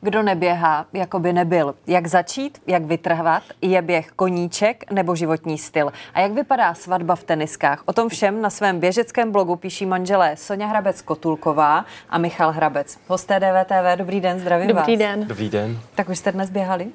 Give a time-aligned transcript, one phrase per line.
[0.00, 1.74] Kdo neběhá, jako by nebyl.
[1.86, 5.92] Jak začít, jak vytrhvat, je běh koníček nebo životní styl.
[6.14, 7.82] A jak vypadá svatba v teniskách?
[7.86, 12.98] O tom všem na svém běžeckém blogu píší manželé Sonja Hrabec-Kotulková a Michal Hrabec.
[13.08, 14.86] Hosté DVTV, dobrý den, zdravím Dobrý vás.
[14.86, 15.28] Dobrý den.
[15.28, 15.80] Dobrý den.
[15.94, 16.86] Tak už jste dnes běhali?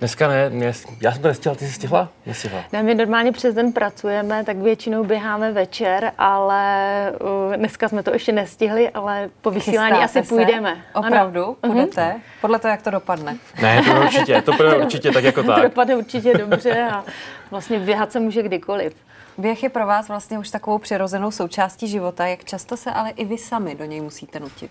[0.00, 2.08] Dneska ne, mě, já jsem to nestihla, ty jsi stihla?
[2.26, 2.64] Nestihla.
[2.72, 7.12] Ne, my normálně přes den pracujeme, tak většinou běháme večer, ale
[7.48, 10.34] uh, dneska jsme to ještě nestihli, ale po vysílání Chystáte asi se?
[10.34, 10.76] půjdeme.
[10.94, 11.44] Opravdu?
[11.44, 11.56] Ano.
[11.72, 12.00] Půjdete?
[12.16, 12.20] Uh-huh.
[12.40, 13.36] Podle toho, jak to dopadne.
[13.62, 15.62] Ne, to určitě, to bude určitě tak jako To tak.
[15.62, 17.04] dopadne určitě dobře a
[17.50, 18.94] vlastně běhat se může kdykoliv.
[19.38, 22.26] Běh je pro vás vlastně už takovou přirozenou součástí života.
[22.26, 24.70] Jak často se ale i vy sami do něj musíte nutit?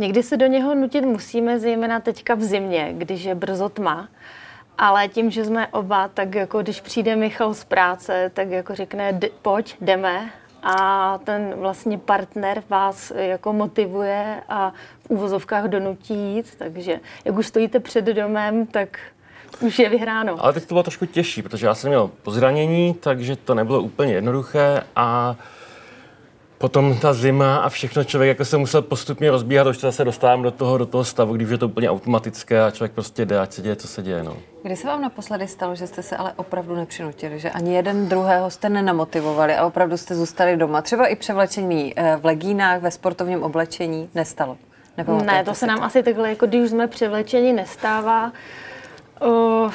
[0.00, 4.08] Někdy se do něho nutit musíme, zejména teďka v zimě, když je brzo tma.
[4.78, 9.12] Ale tím, že jsme oba, tak jako když přijde Michal z práce, tak jako řekne,
[9.12, 10.30] "D- pojď, jdeme.
[10.62, 14.72] A ten vlastně partner vás jako motivuje a
[15.06, 16.54] v úvozovkách donutí jít.
[16.58, 18.98] Takže jak už stojíte před domem, tak
[19.60, 20.36] už je vyhráno.
[20.44, 24.12] Ale teď to bylo trošku těžší, protože já jsem měl pozranění, takže to nebylo úplně
[24.12, 25.36] jednoduché a
[26.60, 30.42] potom ta zima a všechno člověk jako se musel postupně rozbíhat, už se zase dostávám
[30.42, 33.52] do toho, do toho stavu, když je to úplně automatické a člověk prostě jde, ať
[33.52, 34.22] se děje, co se děje.
[34.22, 34.36] No.
[34.62, 38.50] Kdy se vám naposledy stalo, že jste se ale opravdu nepřinutili, že ani jeden druhého
[38.50, 40.82] jste nenamotivovali a opravdu jste zůstali doma?
[40.82, 44.56] Třeba i převlečení eh, v legínách, ve sportovním oblečení nestalo?
[44.96, 48.32] Nepamatujete Ne, to se nám asi takhle, jako když jsme převlečeni, nestává.
[49.22, 49.72] Uh,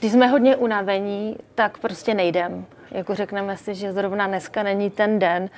[0.00, 2.66] když jsme hodně unavení, tak prostě nejdem.
[2.90, 5.50] Jako řekneme si, že zrovna dneska není ten den,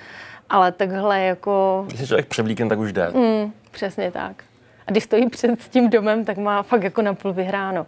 [0.51, 3.11] ale takhle jako, Když se člověk převlíkne, tak už jde.
[3.11, 4.45] mm, přesně tak.
[4.87, 7.87] A když stojí před tím domem, tak má fakt jako napůl vyhráno.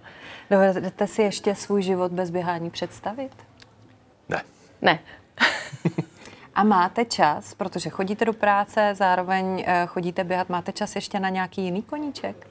[0.50, 3.32] Dovedete si ještě svůj život bez běhání představit?
[4.28, 4.42] Ne.
[4.82, 4.98] Ne.
[6.54, 11.28] A máte čas, protože chodíte do práce, zároveň eh, chodíte běhat, máte čas ještě na
[11.28, 12.46] nějaký jiný koníček?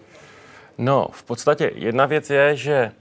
[0.78, 2.92] No, v podstatě jedna věc je, že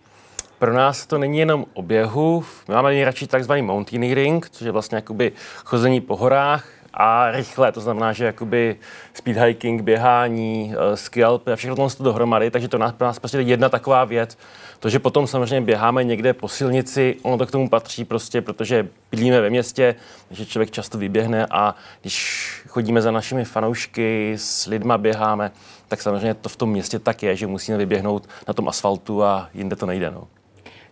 [0.61, 2.45] pro nás to není jenom o běhu.
[2.69, 5.33] My máme nejradši takzvaný mountaineering, což je vlastně jakoby
[5.65, 8.77] chození po horách a rychle, to znamená, že jakoby
[9.15, 13.39] speed hiking, běhání, eh, ski a všechno to dohromady, takže to nás, pro nás prostě
[13.39, 14.39] je jedna taková věc.
[14.81, 18.89] To, že potom samozřejmě běháme někde po silnici, ono to k tomu patří prostě, protože
[19.11, 19.95] bydlíme ve městě,
[20.29, 25.53] takže člověk často vyběhne a když chodíme za našimi fanoušky, s lidma běháme,
[25.89, 29.49] tak samozřejmě to v tom městě tak je, že musíme vyběhnout na tom asfaltu a
[29.55, 30.11] jinde to nejde.
[30.11, 30.40] No.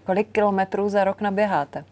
[0.08, 1.84] Kolik kilometrů za rok naběháte?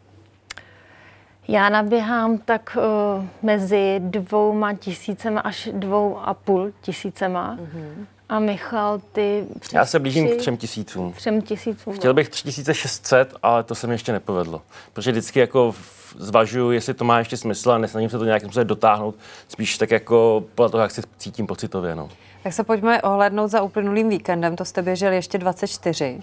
[1.48, 2.76] Já naběhám tak
[3.18, 7.56] uh, mezi dvouma tisícema až dvou a půl tisícema.
[7.56, 8.06] Mm-hmm.
[8.28, 9.44] A Michal, ty...
[9.60, 11.12] přes Já se blížím tři- k třem tisícům.
[11.12, 11.94] třem tisícům.
[11.94, 14.62] Chtěl bych 3600, ale to se mi ještě nepovedlo.
[14.92, 15.74] Protože vždycky jako
[16.18, 19.14] zvažuju, jestli to má ještě smysl a nesnažím se to nějakým způsobem dotáhnout.
[19.48, 21.94] Spíš tak jako podle toho, jak si cítím pocitově.
[21.94, 22.08] No.
[22.42, 26.20] Tak se pojďme ohlednout za uplynulým víkendem, to jste běželi ještě 24.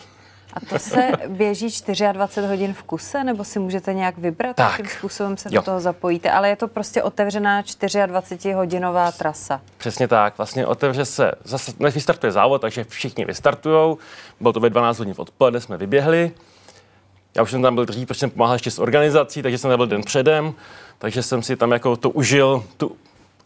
[0.53, 1.67] A to se běží
[2.11, 4.71] 24 hodin v kuse, nebo si můžete nějak vybrat, Tak.
[4.71, 5.61] jakým způsobem se Jo.
[5.61, 9.61] do toho zapojíte, ale je to prostě otevřená 24-hodinová trasa.
[9.77, 10.37] Přesně tak.
[10.37, 13.97] Vlastně otevře se, zase než vystartuje závod, takže všichni vystartujou.
[14.39, 16.31] Bylo to ve 12 hodin v odpoledne, jsme vyběhli.
[17.35, 19.77] Já už jsem tam byl dřív, protože jsem pomáhal ještě s organizací, takže jsem tam
[19.77, 20.53] byl den předem,
[20.97, 22.95] takže jsem si tam jako to užil, tu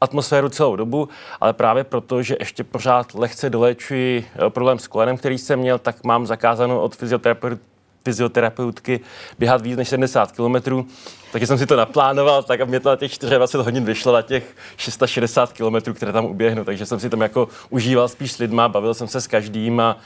[0.01, 1.09] atmosféru celou dobu,
[1.41, 5.79] ale právě proto, že ještě pořád lehce doléčuji eh, problém s kolenem, který jsem měl,
[5.79, 7.59] tak mám zakázáno od fyzioterapeut,
[8.05, 8.99] fyzioterapeutky
[9.39, 10.85] běhat víc než 70 km,
[11.31, 14.21] takže jsem si to naplánoval, tak aby mě to na těch 24 hodin vyšlo na
[14.21, 18.69] těch 660 km, které tam uběhnu, takže jsem si tam jako užíval spíš s lidma,
[18.69, 19.97] bavil jsem se s každým a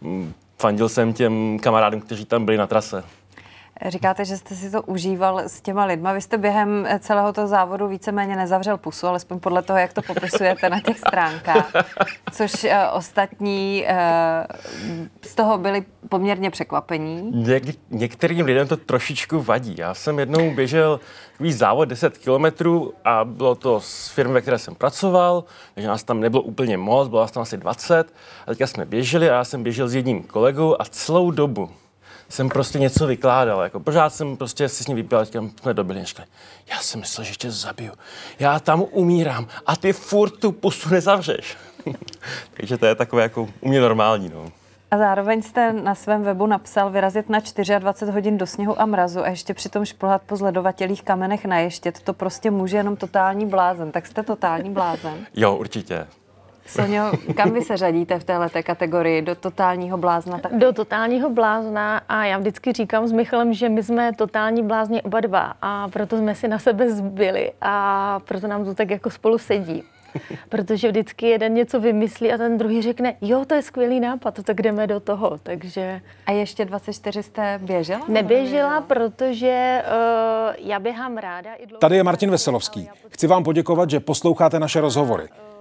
[0.00, 3.04] mm, fandil jsem těm kamarádům, kteří tam byli na trase.
[3.86, 6.12] Říkáte, že jste si to užíval s těma lidma.
[6.12, 10.70] Vy jste během celého toho závodu víceméně nezavřel pusu, alespoň podle toho, jak to popisujete
[10.70, 11.72] na těch stránkách.
[12.32, 13.96] Což uh, ostatní uh,
[15.22, 17.32] z toho byli poměrně překvapení.
[17.32, 19.74] Něk- některým lidem to trošičku vadí.
[19.78, 21.00] Já jsem jednou běžel
[21.32, 26.04] takový závod 10 kilometrů a bylo to z firmy, ve které jsem pracoval, takže nás
[26.04, 28.14] tam nebylo úplně moc, bylo nás tam asi 20.
[28.46, 31.70] A teďka jsme běželi a já jsem běžel s jedním kolegou a celou dobu
[32.28, 33.62] jsem prostě něco vykládal.
[33.62, 36.28] Jako pořád jsem prostě si s ním vypěl, teďka jsme dobili, říkali,
[36.70, 37.92] já jsem myslel, že tě zabiju.
[38.38, 41.56] Já tam umírám a ty furt tu pusu nezavřeš.
[42.54, 44.30] takže to je takové jako u mě normální.
[44.34, 44.52] No.
[44.90, 47.38] A zároveň jste na svém webu napsal vyrazit na
[47.78, 52.00] 24 hodin do sněhu a mrazu a ještě přitom šplhat po zledovatělých kamenech na ještět.
[52.00, 53.92] To prostě může jenom totální blázen.
[53.92, 55.26] Tak jste totální blázen.
[55.34, 56.06] Jo, určitě.
[56.68, 59.22] Sonio, kam vy se řadíte v této kategorii?
[59.22, 60.38] Do totálního blázna?
[60.38, 60.58] Tak...
[60.58, 65.20] Do totálního blázna a já vždycky říkám s Michalem, že my jsme totální blázni oba
[65.20, 69.38] dva a proto jsme si na sebe zbyli a proto nám to tak jako spolu
[69.38, 69.82] sedí.
[70.48, 74.62] Protože vždycky jeden něco vymyslí a ten druhý řekne, jo, to je skvělý nápad, tak
[74.62, 75.38] jdeme do toho.
[75.42, 78.04] Takže A ještě 24 jste běžela?
[78.08, 81.54] neběžela, protože uh, já běhám ráda.
[81.54, 81.78] I dlouho...
[81.78, 82.88] Tady je Martin Veselovský.
[83.08, 85.28] Chci vám poděkovat, že posloucháte naše rozhovory.